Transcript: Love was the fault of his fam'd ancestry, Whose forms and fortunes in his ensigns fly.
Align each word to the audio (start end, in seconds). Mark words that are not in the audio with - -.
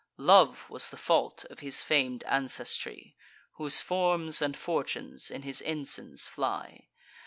Love 0.17 0.67
was 0.67 0.89
the 0.89 0.97
fault 0.97 1.45
of 1.51 1.59
his 1.59 1.83
fam'd 1.83 2.23
ancestry, 2.23 3.15
Whose 3.57 3.81
forms 3.81 4.41
and 4.41 4.57
fortunes 4.57 5.29
in 5.29 5.43
his 5.43 5.61
ensigns 5.61 6.25
fly. 6.25 6.87